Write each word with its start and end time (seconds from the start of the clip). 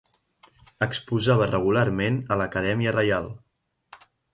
Exposava 0.85 1.49
regularment 1.51 2.19
a 2.37 2.41
l'Acadèmia 2.43 2.99
Reial. 3.01 3.33